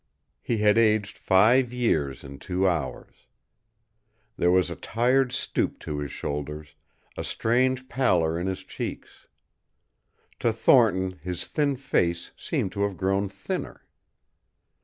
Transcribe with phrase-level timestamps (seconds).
[0.41, 3.27] He had aged five years in two hours.
[4.35, 6.73] There was a tired stoop to his shoulders,
[7.15, 9.27] a strange pallor in his cheeks.
[10.39, 13.85] To Thornton his thin face seemed to have grown thinner.